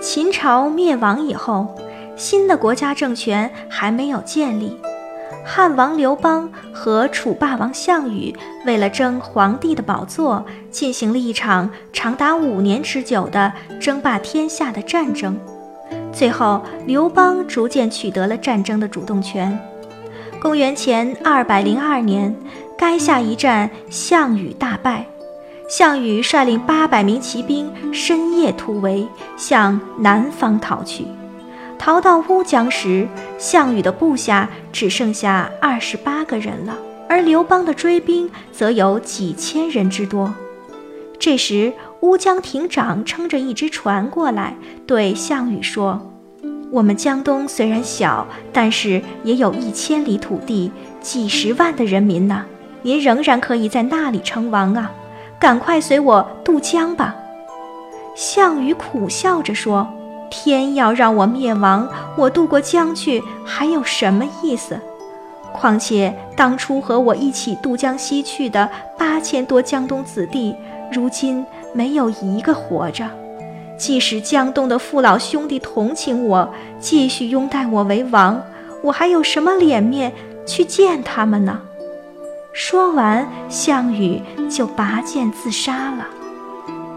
[0.00, 1.74] 秦朝灭亡以后，
[2.16, 4.78] 新的国家政权还没有建立。
[5.44, 15.36] 汉王刘邦和楚霸王项羽为了争皇帝的宝座，进行了一场长达五年之久的争霸天下的战争。
[16.12, 19.58] 最后，刘邦逐渐取得了战争的主动权。
[20.40, 22.34] 公元前二百零二年，
[22.78, 25.04] 垓下一战，项羽大败。
[25.68, 31.04] 项羽率领八百名骑兵深夜突围，向南方逃去。
[31.78, 36.74] 逃到乌江时，项羽的部下只剩下二十八个人了，
[37.06, 40.32] 而刘邦的追兵则有几千人之多。
[41.18, 44.56] 这时，乌江亭长撑着一只船过来，
[44.86, 46.00] 对项羽说
[46.72, 52.46] ：“我们江东虽然小，但是也有一千里土地，几十万的人民呢。
[52.80, 54.90] 您仍然可以在那里称王啊！
[55.38, 57.14] 赶快随我渡江吧。”
[58.14, 59.86] 项羽苦笑着说。
[60.30, 64.78] 天要让我灭亡，我渡过江去还有什么意思？
[65.54, 70.54] 况且当初和我一起渡江西去的八千多江东子弟，
[70.92, 73.08] 如今没有一个活着。
[73.78, 78.38] 即使江东的父老兄弟同情我，继续拥戴我为王，
[78.82, 80.12] 我还有什么脸面
[80.46, 81.62] 去见他们呢？
[82.60, 84.20] 说完，项羽
[84.50, 86.04] 就拔剑自杀了。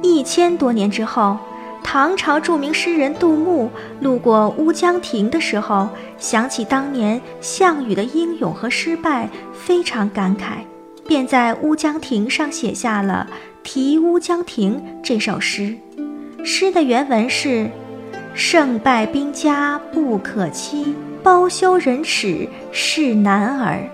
[0.00, 1.36] 一千多年之后。
[1.84, 3.68] 唐朝著名诗人杜牧
[4.00, 10.62] 路过乌江亭的时候，想起当年项羽的英勇和失败，非常感慨，
[11.06, 13.26] 便在乌江亭上写下了
[13.62, 15.76] 《题乌江亭》这首诗。
[16.44, 17.68] 诗的原文是
[18.32, 23.86] ：“胜败兵家不可欺，包羞忍耻是男儿。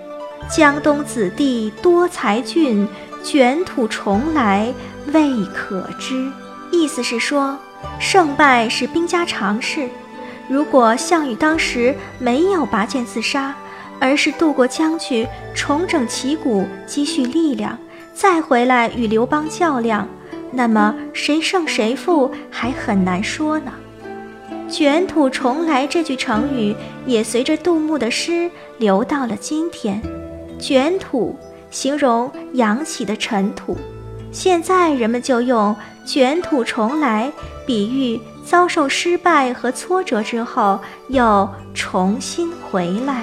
[0.51, 2.89] 江东子弟多才俊，
[3.23, 4.73] 卷土重来
[5.13, 6.31] 未可知。”
[6.73, 7.59] 意思是说。
[8.01, 9.89] 胜败是兵家常事。
[10.49, 13.55] 如果项羽当时没有拔剑自杀，
[14.01, 17.79] 而是渡过江去重整旗鼓、积蓄力量，
[18.13, 20.09] 再回来与刘邦较量，
[20.51, 23.73] 那么谁胜谁负还很难说呢。
[24.69, 26.75] 卷土重来这句成语
[27.07, 30.03] 也随着杜牧的诗流到了今天。
[30.59, 31.37] 卷土
[31.71, 33.77] 形容扬起的尘土，
[34.33, 35.75] 现在人们就用
[36.05, 37.31] 卷土重来。
[37.67, 43.23] 比喻遭受失败和挫折之后，又重新回来。